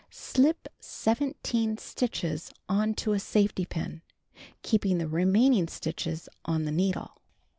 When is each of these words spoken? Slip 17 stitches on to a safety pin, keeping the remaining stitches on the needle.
Slip 0.09 0.67
17 0.79 1.77
stitches 1.77 2.51
on 2.67 2.95
to 2.95 3.13
a 3.13 3.19
safety 3.19 3.65
pin, 3.65 4.01
keeping 4.63 4.97
the 4.97 5.07
remaining 5.07 5.67
stitches 5.67 6.27
on 6.43 6.65
the 6.65 6.71
needle. 6.71 7.21